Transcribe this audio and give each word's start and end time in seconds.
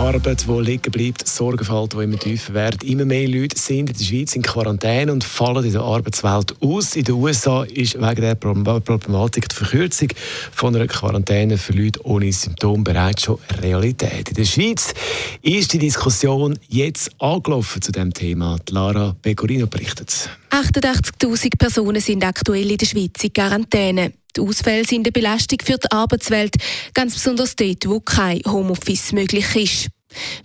Arbeit, 0.00 0.46
die 0.48 0.60
liegen 0.62 0.90
bleibt, 0.90 1.28
Sorgenfalt, 1.28 1.92
die 1.92 2.04
immer 2.04 2.18
tiefer 2.18 2.54
wird. 2.54 2.82
Immer 2.84 3.04
mehr 3.04 3.28
Leute 3.28 3.58
sind 3.58 3.90
in 3.90 3.96
der 3.98 4.02
Schweiz 4.02 4.34
in 4.34 4.40
Quarantäne 4.40 5.12
und 5.12 5.22
fallen 5.22 5.62
in 5.62 5.72
der 5.72 5.82
Arbeitswelt 5.82 6.54
aus. 6.62 6.96
In 6.96 7.04
den 7.04 7.16
USA 7.16 7.64
ist 7.64 8.00
wegen 8.00 8.22
der 8.22 8.34
Problematik 8.34 9.50
die 9.50 9.54
Verkürzung 9.54 10.08
von 10.52 10.74
einer 10.74 10.86
Quarantäne 10.86 11.58
für 11.58 11.74
Leute 11.74 12.00
ohne 12.06 12.32
Symptome 12.32 12.82
bereits 12.82 13.24
schon 13.24 13.38
Realität. 13.60 14.30
In 14.30 14.34
der 14.36 14.44
Schweiz 14.46 14.94
ist 15.42 15.74
die 15.74 15.78
Diskussion 15.78 16.58
jetzt 16.68 17.10
angelaufen 17.18 17.82
zu 17.82 17.92
dem 17.92 18.14
Thema. 18.14 18.58
Lara 18.70 19.14
Pecorino 19.20 19.66
berichtet. 19.66 20.30
88.000 20.48 21.58
Personen 21.58 22.00
sind 22.00 22.24
aktuell 22.24 22.70
in 22.70 22.78
der 22.78 22.86
Schweiz 22.86 23.22
in 23.22 23.32
Quarantäne. 23.34 24.12
Die 24.36 24.40
Ausfälle 24.40 24.84
sind 24.84 25.06
eine 25.06 25.12
Belastung 25.12 25.58
für 25.62 25.78
die 25.78 25.90
Arbeitswelt, 25.90 26.54
ganz 26.94 27.14
besonders 27.14 27.56
dort, 27.56 27.86
wo 27.88 28.00
kein 28.00 28.40
Homeoffice 28.46 29.12
möglich 29.12 29.56
ist. 29.56 29.88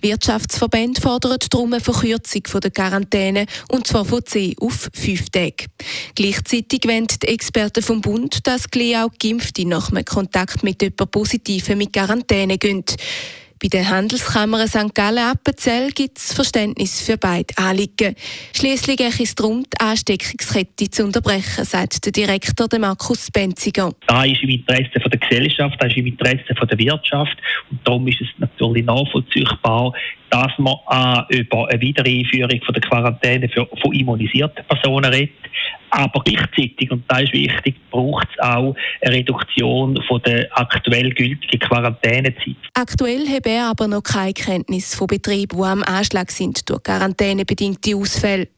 Wirtschaftsverbände 0.01 1.01
fordern 1.01 1.37
darum 1.49 1.73
eine 1.73 1.81
Verkürzung 1.81 2.43
der 2.61 2.71
Quarantäne, 2.71 3.45
und 3.69 3.87
zwar 3.87 4.05
von 4.05 4.25
10 4.25 4.55
auf 4.59 4.89
5 4.93 5.29
Tage. 5.29 5.65
Gleichzeitig 6.13 6.81
wollen 6.85 7.07
die 7.07 7.27
Experten 7.27 7.81
vom 7.81 8.01
Bund, 8.01 8.45
dass 8.45 8.69
gleich 8.69 8.97
auch 8.97 9.09
Geimpfte 9.19 9.67
nach 9.67 9.91
einem 9.91 10.05
Kontakt 10.05 10.63
mit 10.63 10.81
jemandem 10.81 11.07
Positiven 11.07 11.77
mit 11.77 11.93
Quarantäne 11.93 12.57
gehen. 12.57 12.83
Bei 13.61 13.69
der 13.69 13.89
Handelskammer 13.89 14.67
St. 14.67 14.93
Gallen-Appenzell 14.93 15.91
gibt 15.91 16.17
es 16.17 16.33
Verständnis 16.33 17.01
für 17.01 17.17
beide 17.17 17.57
Anliegen. 17.57 18.13
Schließlich 18.53 18.97
geht 18.97 19.17
es 19.17 19.33
darum, 19.33 19.63
die 19.63 19.79
Ansteckungskette 19.79 20.89
zu 20.89 21.05
unterbrechen, 21.05 21.63
sagt 21.63 22.05
der 22.05 22.11
Direktor 22.11 22.67
Markus 22.77 23.31
Benziger. 23.31 23.93
Da 24.07 24.25
ist 24.25 24.43
im 24.43 24.49
Interesse 24.49 24.99
der 24.99 25.19
Gesellschaft, 25.19 25.77
da 25.79 25.87
ist 25.87 25.95
im 25.95 26.07
Interesse 26.07 26.43
der 26.53 26.77
Wirtschaft 26.77 27.37
und 27.71 27.79
darum 27.85 28.05
ist 28.09 28.19
es 28.19 28.27
natürlich 28.39 28.85
nachvollziehbar, 28.85 29.93
dass 30.29 30.51
man 30.57 30.75
äh, 31.29 31.37
über 31.39 31.69
eine 31.69 31.79
Wiedereinführung 31.79 32.49
der 32.49 32.81
Quarantäne 32.81 33.49
von 33.49 33.93
immunisierten 33.93 34.65
Personen 34.65 35.05
redet. 35.05 35.33
Aber 35.95 36.21
gleichzeitig, 36.25 36.91
und 36.91 37.05
das 37.07 37.21
ist 37.21 37.33
wichtig, 37.33 37.75
braucht 37.89 38.27
es 38.33 38.43
auch 38.43 38.75
eine 39.01 39.15
Reduktion 39.15 39.97
von 40.07 40.21
der 40.23 40.45
aktuell 40.51 41.09
gültigen 41.11 41.59
Quarantänezeit. 41.59 42.57
Aktuell 42.73 43.25
habe 43.27 43.49
er 43.49 43.69
aber 43.69 43.87
noch 43.87 44.03
keine 44.03 44.33
Kenntnis 44.33 44.93
von 44.93 45.07
Betrieben, 45.07 45.57
die 45.57 45.63
am 45.63 45.83
Anschlag 45.83 46.31
sind 46.31 46.69
durch 46.69 46.83
quarantänebedingte 46.83 47.95
Ausfälle. 47.95 48.49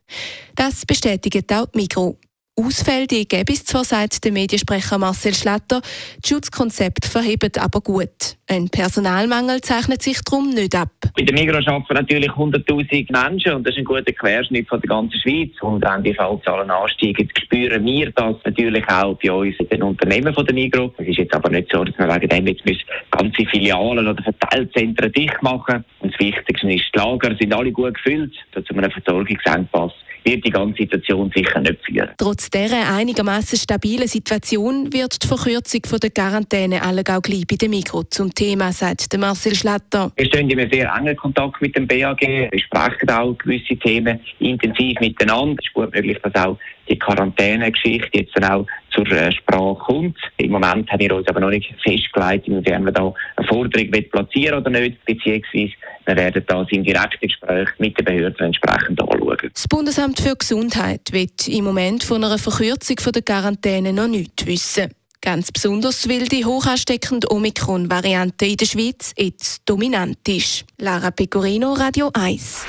Das 0.56 0.84
bestätigt 0.84 1.54
auch 1.54 1.68
die 1.68 1.82
Mikro. 1.82 2.18
Ausfälle 2.60 3.06
gäbe 3.06 3.54
es 3.54 3.66
zwar, 3.66 3.84
sagt 3.84 4.26
der 4.26 4.32
Mediensprecher 4.32 4.98
Marcel 4.98 5.36
Schlatter, 5.36 5.80
das 5.82 6.28
Schutzkonzept 6.28 7.06
verhebt 7.06 7.62
aber 7.62 7.82
gut. 7.82 8.36
Ein 8.48 8.68
Personalmangel 8.70 9.62
zeichnet 9.62 10.02
sich 10.02 10.20
darum 10.24 10.50
nicht 10.50 10.74
ab. 10.74 10.90
Bei 11.16 11.22
der 11.22 11.36
Migros 11.36 11.68
arbeiten 11.68 11.94
natürlich 11.94 12.32
100'000 12.32 13.12
Menschen 13.12 13.54
und 13.54 13.64
das 13.64 13.76
ist 13.76 13.80
ein 13.80 13.86
guter 13.86 14.12
Querschnitt 14.12 14.68
von 14.68 14.82
der 14.82 14.88
ganzen 14.88 15.20
Schweiz. 15.20 15.52
Und 15.62 15.86
wenn 15.86 16.04
die 16.04 16.16
Fallzahlen 16.16 16.72
ansteigen, 16.72 17.30
spüren 17.38 17.86
wir 17.86 18.12
das 18.12 18.38
natürlich 18.44 18.90
auch 18.90 19.20
bei 19.22 19.32
uns 19.32 19.56
den 19.72 19.84
Unternehmen 19.84 20.34
von 20.34 20.46
der 20.46 20.56
Migros. 20.56 20.94
Es 20.98 21.10
ist 21.10 21.18
jetzt 21.20 21.36
aber 21.36 21.52
nicht 21.52 21.72
so, 21.72 21.84
dass 21.84 21.96
wir 21.96 22.08
wegen 22.08 22.28
dem 22.28 22.48
jetzt 22.48 22.86
ganze 23.12 23.46
Filialen 23.46 24.08
oder 24.08 24.24
Verteilzentren 24.24 25.12
dicht 25.12 25.44
machen. 25.44 25.86
Und 26.00 26.12
das 26.12 26.20
Wichtigste 26.20 26.74
ist, 26.74 26.86
die 26.96 26.98
Lager 26.98 27.36
sind 27.40 27.54
alle 27.54 27.72
gut 27.72 27.94
gefüllt, 27.94 28.34
zu 28.52 28.74
einem 28.74 28.90
Versorgungsengpass 28.90 29.92
wird 30.28 30.46
die 30.46 30.50
ganze 30.50 30.78
Situation 30.78 31.32
sicher 31.34 31.60
nicht 31.60 31.78
führen. 31.86 32.10
Trotz 32.18 32.50
dieser 32.50 32.94
einigermaßen 32.94 33.58
stabilen 33.58 34.08
Situation 34.08 34.92
wird 34.92 35.24
die 35.24 35.28
Verkürzung 35.28 35.82
von 35.86 36.00
der 36.00 36.10
Quarantäne 36.10 36.82
auch 36.84 37.22
gleich 37.22 37.48
bei 37.48 37.56
der 37.56 37.70
Mikro 37.70 38.04
zum 38.04 38.34
Thema, 38.34 38.72
sagt 38.72 39.18
Marcel 39.18 39.56
Schlatter. 39.56 40.12
Wir 40.16 40.26
stehen 40.26 40.50
in 40.50 40.60
einem 40.60 40.72
sehr 40.72 40.94
engen 40.94 41.16
Kontakt 41.16 41.62
mit 41.62 41.76
dem 41.76 41.88
BAG, 41.88 42.22
wir 42.22 42.60
sprechen 42.60 43.10
auch 43.10 43.38
gewisse 43.38 43.78
Themen 43.78 44.20
intensiv 44.40 45.00
miteinander. 45.00 45.56
Es 45.60 45.68
ist 45.68 45.74
gut 45.74 45.94
möglich, 45.94 46.18
dass 46.24 46.36
auch 46.44 46.58
die 46.90 47.00
Quarantäne-Geschichte 47.00 48.10
jetzt 48.14 48.32
dann 48.36 48.46
auch 48.46 48.66
zur 48.92 49.10
äh, 49.12 49.32
Sprache 49.32 49.76
kommt. 49.76 50.18
Im 50.38 50.52
Moment 50.52 50.90
haben 50.90 51.00
wir 51.00 51.16
uns 51.16 51.28
aber 51.28 51.40
noch 51.40 51.50
nicht 51.50 51.74
festgelegt, 51.84 52.48
inwiefern 52.48 52.86
wir 52.86 52.92
da 52.92 53.14
eine 53.36 53.48
Forderung 53.48 53.92
platzieren 54.10 54.60
oder 54.60 54.70
nicht, 54.70 55.04
beziehungsweise 55.06 55.74
wir 56.08 56.16
werden 56.16 56.44
das 56.48 56.68
im 56.72 56.84
direkten 56.84 57.28
Gespräch 57.28 57.68
mit 57.80 58.00
den 58.00 58.06
Behörden 58.06 58.46
entsprechend 58.46 59.02
anschauen. 59.02 59.38
Das 59.54 59.68
Bundesamt 59.68 60.20
für 60.20 60.36
Gesundheit 60.36 61.12
wird 61.12 61.48
im 61.50 61.66
Moment 61.66 62.04
von 62.04 62.24
einer 62.24 62.38
Verkürzung 62.38 62.96
der 63.14 63.22
Quarantäne 63.22 63.92
noch 63.92 64.08
nichts 64.08 64.46
wissen. 64.46 64.92
Ganz 65.20 65.52
besonders, 65.52 66.08
weil 66.08 66.28
die 66.28 66.46
hochansteckende 66.46 67.30
Omikron-Variante 67.30 68.46
in 68.46 68.56
der 68.56 68.66
Schweiz 68.66 69.14
jetzt 69.18 69.64
dominant 69.66 70.20
ist. 70.30 70.64
Lara 70.78 71.12
Pecorino, 71.12 71.74
Radio 71.74 72.10
1. 72.14 72.66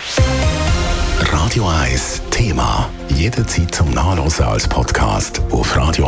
Radio 1.31 1.69
1 1.69 2.23
Thema. 2.31 2.91
Jederzeit 3.11 3.73
zum 3.73 3.91
Nachlesen 3.91 4.47
als 4.47 4.67
Podcast 4.67 5.41
auf 5.51 5.77
radio1.ch. 5.77 6.08